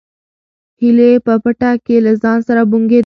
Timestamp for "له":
2.05-2.11